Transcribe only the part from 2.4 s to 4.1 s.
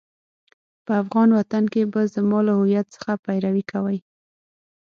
له هويت څخه پيروي کوئ.